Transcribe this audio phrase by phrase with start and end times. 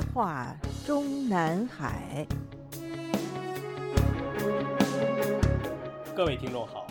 [0.00, 2.26] 夜话中南海。
[6.16, 6.86] 各位听众好，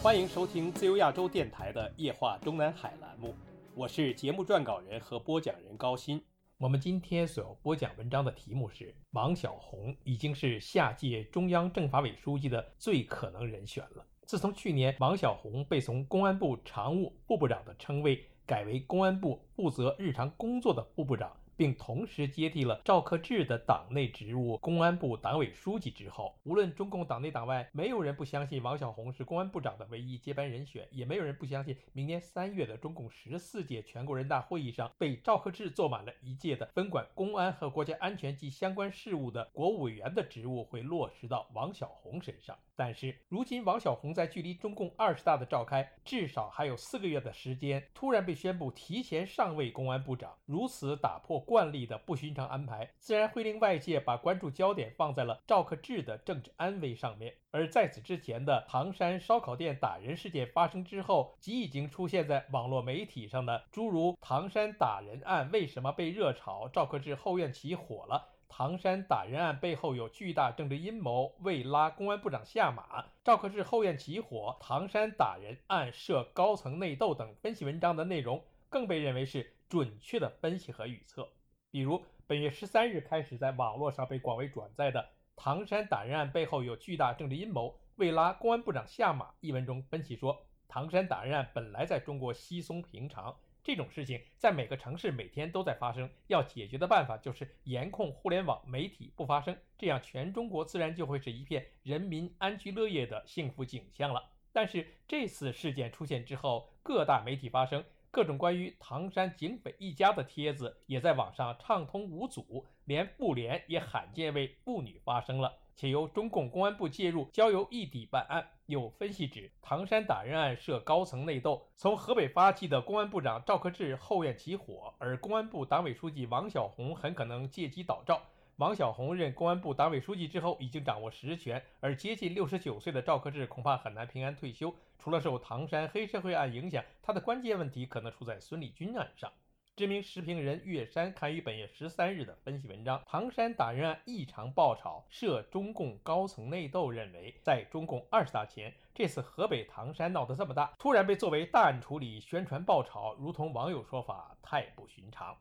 [0.00, 3.34] 欢迎收听自由亚洲电台的《夜话中南海》栏目，
[3.74, 6.22] 我是节目撰稿人和播讲人高鑫。
[6.56, 14.06] 我们今天所要播讲文章的题目是：王小洪已经是下届中央政法委书记的最可能人选了。
[14.24, 21.32] 自从去年王小洪被从公安部常务副部长的称谓改为公安部负责日常工作的副部长。
[21.56, 42.56] 并同时接替了赵克志的党内职务——公安部党委书记之后，无论中共党内党外，没有人不相信王小洪是公安部长的唯一接班人选，也没有人不相信明年三月的中共十四届全国人大会议上，被赵克志坐满了一届的分管公安和国家安全及相关事务的国务委员的职务会落实到王小洪身上。
[42.74, 51.41] 但是，如今王小洪在距离中共二十大的召开至少还有四个月的时间，突然被宣布提前上位公安部长，如此打破。
[51.42, 57.34] 惯例的不寻常安排，自然会令外界把关注焦点放在了赵克志的政治安危上面。
[57.50, 66.68] 而在此之前的唐山烧烤店打人事件发生之后，即已经出现在网络媒体上的诸如“唐山打人案为什么被热炒？
[66.68, 79.52] 赵克志后院起火了”“唐山打人案背后有巨大政治阴谋，为拉公安部长下马”“赵克志后院起火，唐山打人案涉高层内斗”等分析文章的内容，更被认为是。
[79.72, 81.26] 准确的分析和预测，
[81.70, 104.22] 比如本月十三日开始在网络上被广为转载的“唐山打人案背后有巨大政治阴谋，为拉公安部长下马”一文中分析说，唐山打人案本来在中国稀松平常，这种事情在每个城市每天都在发生，要解决的办法就是严控互联网媒体不发声，这样全中国自然就会是一片人民安居乐业的幸福景象了。
[104.52, 107.82] 但是这次事件出现之后，各大媒体发声。
[108.12, 118.46] 各种关于唐山警匪一家的帖子也在网上畅通无阻，连妇联也罕见为妇女发声了，且由中共公安部介入，交由异地办案。
[118.66, 128.20] 有分析指，唐山打人案涉高层内斗，从河北发起的公安部长赵克志后院起火，而公安部党委书记王小红很可能借机倒赵。
[128.56, 134.74] 王小红任公安部党委书记之后，已经掌握实权，而接近六十九岁的赵克志恐怕很难平安退休。
[135.02, 139.32] 除了受唐山黑社会案影响，他的关键问题可能出在孙立军案上。
[139.74, 155.36] 知名时评人岳山刊于本月十三日的分析文章《唐山打人案异常爆炒，涉中共高层内斗》，认为在中共二十大前，这次河北唐山闹得这么大，突然被作为大案处理、宣传爆炒，如同网友说法，太不寻常。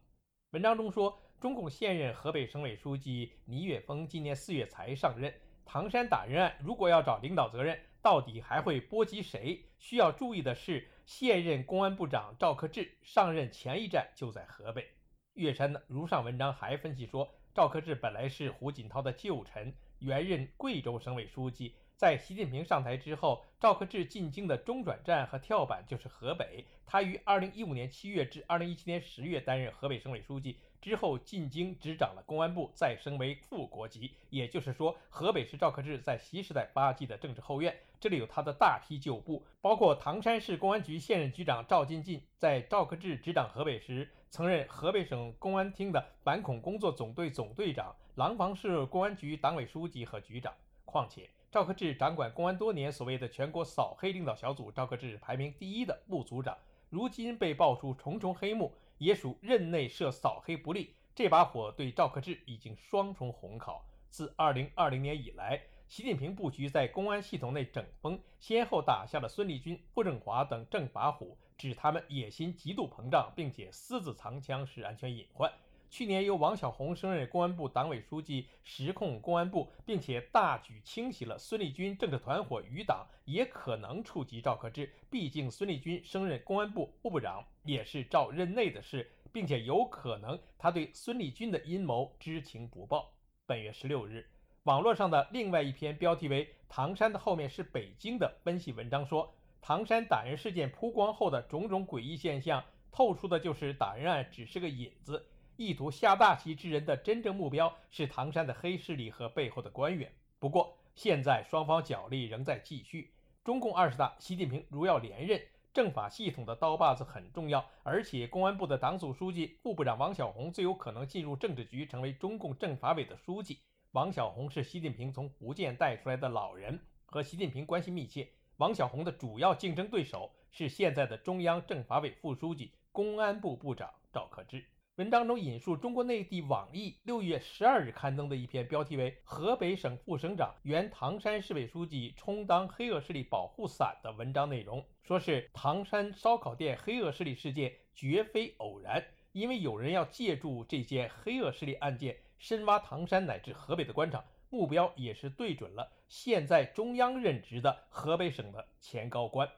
[0.53, 1.19] 文章中说。
[1.41, 5.33] 中共现任河北省委书记倪岳峰今年四月才上任。
[5.65, 9.65] 唐山打人案如果要找领导责任，到底还会波及谁？
[9.77, 14.87] 需要注意的是，现任公安部长赵克志上任前一站就在河北。
[15.33, 21.75] 岳山的如上文章还分析说，赵克志本来是胡锦涛的旧臣，原任贵州省委书记。
[21.95, 26.65] 在习近平上台之后，赵克志进京的中转站和跳板就是河北。
[26.87, 30.57] 他于2015年7月至2017年10月担任河北省委书记。
[30.81, 34.11] 之后进京执掌了公安部，再升为副国级。
[34.31, 50.51] 也就是说，河北是赵克志在习时代发迹的政治后院，这里有他的大批旧部，包括唐山市公安局现任局长赵金进，在赵克志执掌河北时，曾任河北省公安厅的反恐工作总队总队长、廊坊市公安局党委书记和局长。
[50.83, 56.57] 况且，赵克志掌管公安多年，所谓的全国扫黑领导小组，赵克志排名第一的部组长，
[56.89, 58.73] 如今被爆出重重黑幕。
[59.01, 63.83] 也属任内设扫黑不力，这把火对赵克志已经双重烘烤。
[64.11, 75.51] 自二零二零年以来，习近平布局在公安系统内整风，先后打下了孙立军、傅政华等政法虎，指他们野心极度膨胀，并且私自藏枪是安全隐患。
[75.91, 84.89] 去年由王小红升任公安部党委书记，实控公安部，并且大举清洗了孙立军政治团伙余党，也可能触及赵克志。
[85.09, 93.11] 毕竟孙立军升任公安部副部长也是赵任内的事，并且有可能他对孙立军的阴谋知情不报。
[93.45, 94.25] 本月十六日，
[94.63, 102.63] 网络上的另外一篇标题为“唐山的后面是北京”的分析文章说，唐山打人事件曝光后的种种诡异现象，
[102.93, 105.27] 透出的就是打人案只是个引子。
[105.63, 110.11] 意图下大棋之人的真正目标是唐山的黑势力和背后的官员。
[110.39, 113.13] 不过，现在双方角力仍在继续。
[113.43, 115.39] 中共二十大，习近平如要连任，
[115.71, 117.63] 政法系统的刀把子很重要。
[117.83, 123.59] 而且，公安部的党组书记、副部长王小红最有可能进入政治局，成为中共政法委的书记。
[123.91, 128.27] 王小红是习近平从福建带出来的老人，和习近平关系密切。
[128.57, 134.65] 王小红的主要竞争对手是现在的中央政法委副书记、公安部部长赵克志。
[134.97, 149.01] 文章中引述中国内地网易六月十二日刊登的一篇标题为《河北省副省长、原唐山市委书记充当黑恶势力保护伞》的文章内容，说是唐山烧烤店黑恶势力事件绝非偶然，
[149.31, 159.49] 因为有人要借助这件黑恶势力案件深挖唐山乃至河北的官场，目标也是对准了现在中央任职的河北省的前高官。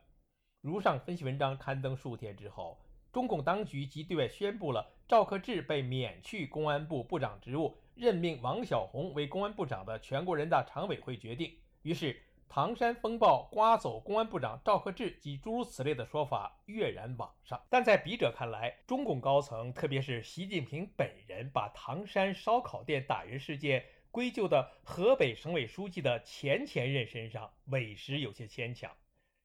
[0.62, 2.78] 如上分析文章刊登数天之后。
[3.14, 11.56] 中共当局即对外宣布了赵克志被免去公安部部长职务，任命王小洪为公安部长的全国人大常委会决定。
[11.84, 12.20] 于是，
[12.50, 17.64] 唐山风暴刮走公安部长赵克志及诸如此类的说法跃然网上。
[17.70, 28.92] 但在笔者看来，中共高层，特别是习近平本人，把唐山烧烤店打人事件归咎到河北省委书记的前前任身上，委实有些牵强。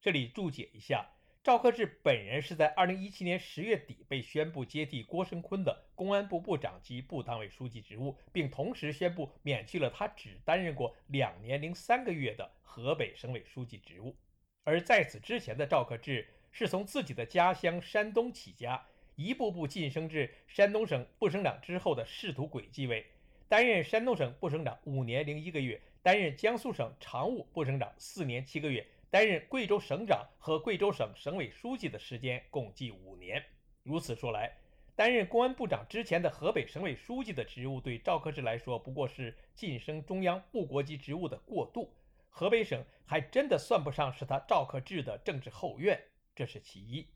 [0.00, 1.06] 这里注解一下。
[1.48, 14.14] 赵克志本人是在二零一七年十月底被宣布接替郭声琨的公安部部长及部党委书记职务，并同时宣布免去了他只担任过两年零三个月的河北省委书记职务。
[14.64, 18.84] 而在此之前的赵克志是从自己的家乡山东起家，
[19.16, 23.06] 一步步晋升至山东省副省长之后的仕途轨迹为：
[23.48, 28.86] 担任山东省副省长五年零一个月，担任江苏省常务副省长四年七个月。
[29.10, 33.42] 担任贵州省长和贵州省省委书记的时间共计五年。
[33.82, 34.54] 如此说来，
[34.94, 41.90] 担任公安部长之前的河北省委书记的职务，对赵克志来说不过是晋升中央部国级职务的过渡。
[42.28, 45.98] 河北省还真的算不上是他赵克志的政治后院，
[46.34, 47.08] 这是其一。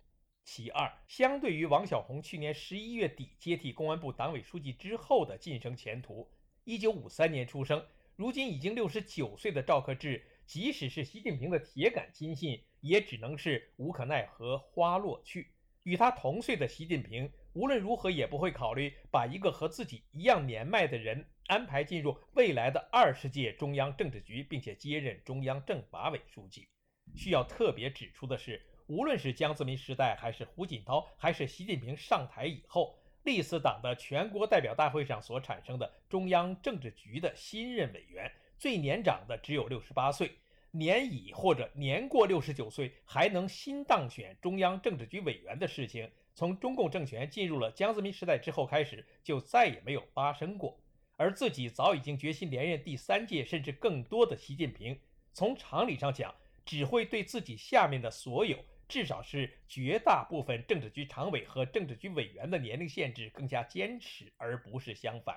[0.44, 6.28] 其二，相对于王小红去年十一月底接替公安部党委书记之后的晋升前途，
[6.64, 7.84] 一九五三年出生，
[8.16, 10.24] 如今已经六十九岁的赵克志。
[10.46, 15.52] 即使是习近平的铁杆亲信，也只能是无可奈何花落去。
[15.84, 26.68] 与他同岁的习近平，无论如何也不会考虑把一个和自己一样年迈的人安排进入未来的二十届中央政治局，并且接任中央政法委书记。
[27.16, 38.30] 需要特别指出的是，无论是江泽民时代，还是胡锦涛，还是习近平上台以后，历次党的全国代表大会上所产生的中央政治局的新任委员，
[38.62, 40.30] 最年长的只有六十八岁。
[40.70, 50.80] 年已或者年过六十九岁还能新当选中央政治局委员的事情，从中共政权进入了江泽民时代之后开始，就再也没有发生过。
[51.16, 54.96] 而自己早已经决心连任第三届甚至更多的习近平，
[55.32, 56.32] 从常理上讲，
[56.64, 58.56] 只会对自己下面的所有，
[58.86, 65.36] 至少是绝大部分政治局常委和政治局委员的年龄限制更加坚持，而不是相反。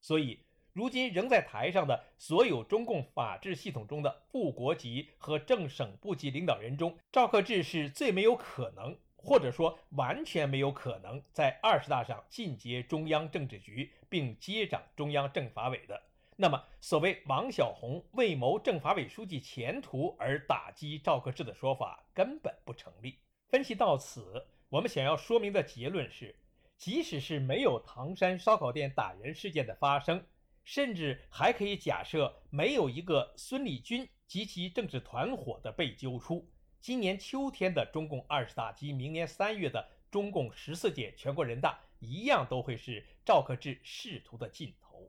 [0.00, 0.40] 所以。
[0.76, 15.98] 如今仍在台上的所有中共法治系统中的副国级和正省部级领导人中，赵克志是最没有可能，或者说完全没有可能在二十大上进阶中央政治局并接掌中央政法委的。
[16.36, 23.18] 那么，所谓王小红为谋政法委书记前途而打击赵克志的说法根本不成立。
[23.48, 26.36] 分析到此，我们想要说明的结论是：
[26.76, 30.22] 即使是没有唐山烧烤店打人事件的发生，
[30.66, 45.08] 甚至还可以假设，没有一个孙立军及其政治团伙的被揪出，今年秋天的中共二十大及明年三月的中共十四届全国人大，一样都会是赵克志仕途的尽头。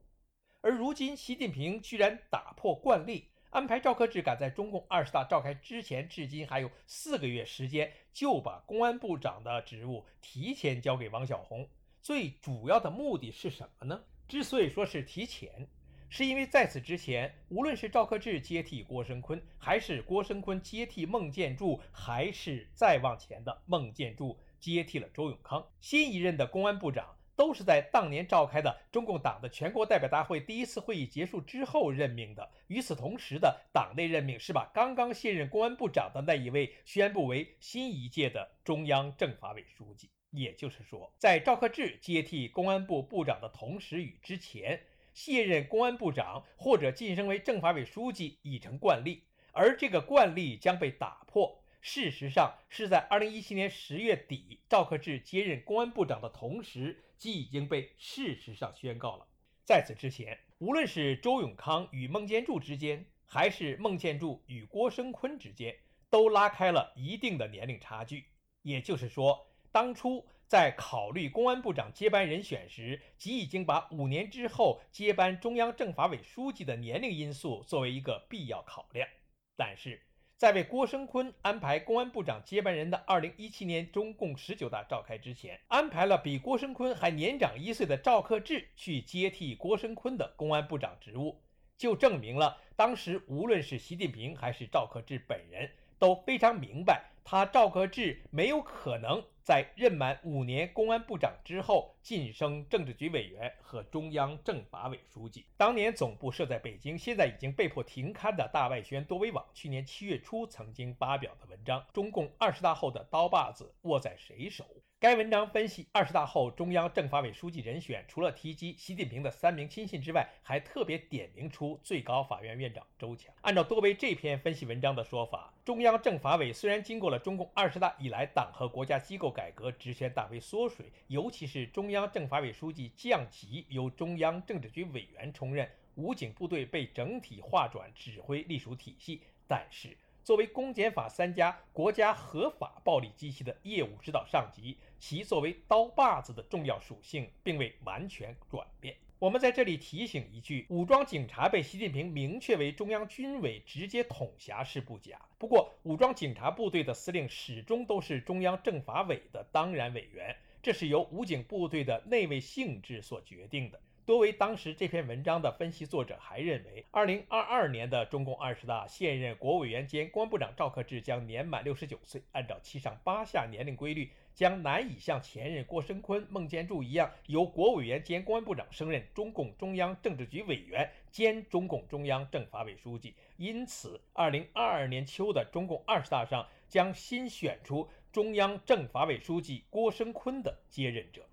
[0.61, 11.67] 而如今，习近平居然打破惯例，安排赵克志赶在中共二十大召开之前，至今还有四个月时间，就把公安部长的职务提前交给王小红。
[11.99, 14.03] 最主要的目的是什么呢？
[14.27, 15.67] 之所以说是提前，
[16.09, 32.51] 是因为在此之前，无论是赵克志接替郭声琨，还是郭声琨接替孟建柱，还是再往前的孟建柱接替了周永康，新一任的公安部长都是在当年召开的中共党的全国代表大会第一次会议结束之后任命的。
[32.67, 40.09] 与此同时的党内任命是把刚刚卸任公安部长的那一位宣布为新一届的中央政法委书记。
[40.31, 44.81] 也就是说，在赵克志接替公安部部长的同时与之前，
[45.13, 51.63] 卸任公安部长或者晋升为政法委书记已成惯例，而这个惯例将被打破。
[51.81, 59.25] 事实上，是在2017年10月底，赵克志接任公安部长的同时，即已经被事实上宣告了。
[59.63, 65.75] 在此之前，无论是周永康与孟建柱之间，还是孟建柱与郭声琨之间，
[66.09, 68.25] 都拉开了一定的年龄差距。
[68.61, 69.47] 也就是说。
[69.77, 79.07] 当初在考虑公安部长接班人选时，即已经把五年之后接班中央政法委书记的年龄因素作为一个必要考量。
[79.55, 80.01] 但是，
[80.35, 91.39] 在为郭声琨安排公安部长接班人的2017年中共十九大召开之前，安排了比郭声琨还年长一岁的赵克志去接替郭声琨的公安部长职务，
[91.77, 95.69] 就证明了当时无论是习近平还是赵克志本人
[95.99, 97.11] 都非常明白。
[97.23, 105.45] 他赵克志没有可能在任满五年公安部长之后晋升政治局委员和中央政法委书记。
[105.55, 114.65] 当年总部设在北京，现在已经被迫停刊的大外宣多维网，去年七月初曾经发表的文章《中共二十大后的刀把子握在谁手》。
[114.99, 123.31] 该文章分析二十大后中央政法委书记人选，除了提及习近平的三名亲信之外，还特别点名出最高法院院长周强。
[123.41, 139.95] 按照多维这篇分析文章的说法，中央政法委虽然经过了中共二十大以来党和国家机构改革，职权大为缩水，尤其是中央政法委书记降级由中央政治局委员充任，武警部队被整体划转指挥隶属体系，但是。
[140.23, 148.95] 作为公检法三家国家合法暴力机器的业务指导上级，其作为刀把子的重要属性并未完全转变。
[149.19, 163.81] 我们在这里提醒一句：武装警察被习近平明确为中央军委直接统辖是不假，不过武装警察部队的司令始终都是中央政法委的当然委员，这是由武警部队的内卫性质所决定的。
[164.07, 183.13] 多为当时这篇文章的分析作者还认为，二零二二年的中共二十大，现任国委员兼公安部长赵克志将年满六十九岁，按照七上八下年龄规律，将难以像前任郭声琨、孟建柱一样，由国委员兼公安部长升任中共中央政治局委员兼中共中央政法委书记。
[183.35, 191.25] 因此，二零二二年秋的中共二十大上，将新选出中央政法委书记郭声琨的接任者。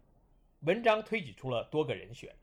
[0.62, 2.34] 文章推举出了多个人选。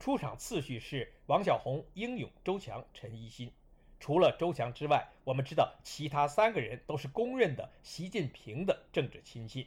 [0.00, 3.52] 出场次序是王小红、英勇、周强、陈一新。
[4.00, 9.66] 除了周强之外，我们知道其他三个人都是公认的习近平的政治亲信。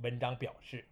[0.00, 0.84] 文章表示，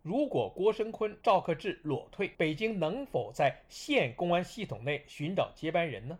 [0.00, 6.18] 如果郭声琨、赵克志裸退，北京能否在现公安系统内寻找接班人呢？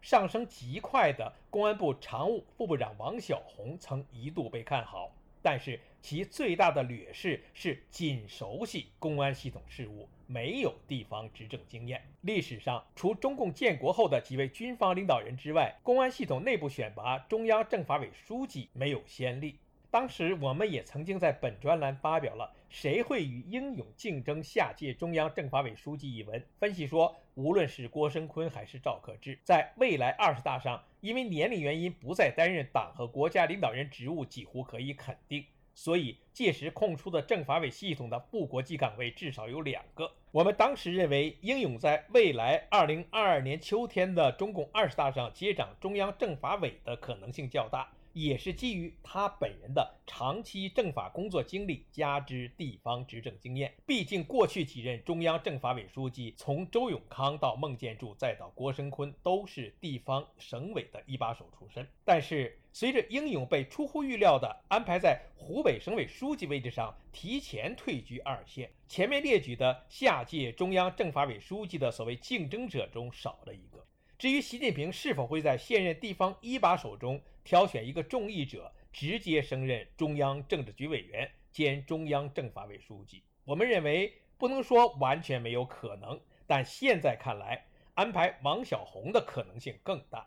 [0.00, 5.10] 上升极快的公安部常务副部长王小红曾一度被看好。
[5.42, 12.00] 但是其最大的劣势是仅熟悉公安系统事务，没有地方执政经验。
[12.20, 19.58] 历史上，除中共建国后的几位军方领导人之外，公安系统内部选拔中央政法委书记没有先例。
[19.90, 35.44] 当时我们也曾经在本专栏发表了《谁会与英勇竞争下届中央政法委书记》一文，分析说，无论是郭声琨还是赵克志，在未来二十大上，因为年龄原因不再担任党和国家领导人职务，几乎可以肯定。
[35.78, 40.10] 所以，届时空出的政法委系统的副国际岗位至少有两个。
[40.32, 47.92] 我们当时认为，英勇在未来二零二二年秋天的中共二十大上接掌中央政法委的可能性较大。
[48.16, 53.74] 也是基于他本人的长期政法工作经历，加之地方执政经验。
[53.84, 61.86] 毕竟过去几任中央政法委书记，从周永康到孟建柱，再到郭声琨，都是地方省委的一把手出身。
[62.06, 73.84] 但是随着英勇被出乎预料的安排在湖北省委书记位置上，提前退居二线，前面列举的下届中央政法委书记的所谓竞争者中少了一个。
[74.18, 90.26] 至于习近平是否会在现任地方一把手中挑选一个众议者，直接升任中央政治局委员兼中央政法委书记，我们认为不能说完全没有可能，但现在看来，安排王小红的可能性更大。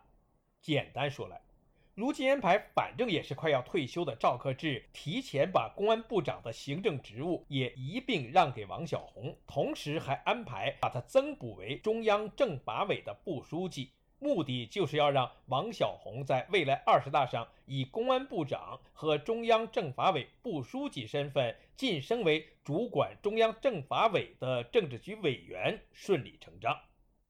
[0.61, 1.41] 简单说来。
[1.99, 26.79] 如今安排，反正也是快要退休的赵克志，提前把公安部长的行政职务也一并让给王小红，同时还安排把他增补为中央政法委的副书记，目的就是要让王小红在未来二十大上以公安部长和中央政法委副书记身份晋升为主管中央政法委的政治局委员，顺理成章。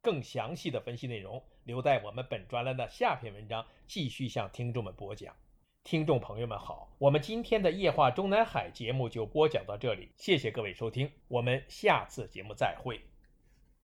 [0.02, 5.36] 更详细的分析内容，留在我们本专栏的下篇文章继续向听众们播讲。
[5.84, 13.00] 听众朋友们好，我们今天的夜话中南海节目就播讲到这里，谢谢各位收听，我们下次节目再会。